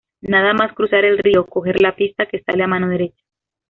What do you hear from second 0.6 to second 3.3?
cruzar el río, coger la pista que sale a mano derecha.